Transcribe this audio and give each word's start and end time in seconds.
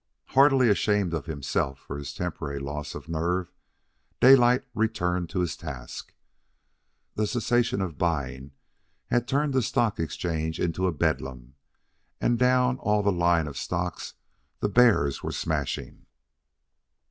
Heartily 0.29 0.67
ashamed 0.67 1.13
of 1.13 1.27
himself 1.27 1.77
for 1.77 1.95
his 1.99 2.11
temporary 2.11 2.57
loss 2.57 2.95
of 2.95 3.07
nerve, 3.07 3.51
Daylight 4.19 4.63
returned 4.73 5.29
to 5.29 5.41
his 5.41 5.55
task. 5.55 6.15
The 7.13 7.27
cessation 7.27 7.81
of 7.81 7.99
buying 7.99 8.53
had 9.11 9.27
turned 9.27 9.53
the 9.53 9.61
Stock 9.61 9.99
Exchange 9.99 10.59
into 10.59 10.87
a 10.87 10.91
bedlam, 10.91 11.53
and 12.19 12.39
down 12.39 12.79
all 12.79 13.03
the 13.03 13.11
line 13.11 13.47
of 13.47 13.57
stocks 13.57 14.15
the 14.59 14.69
bears 14.69 15.21
were 15.21 15.31
smashing. 15.31 16.07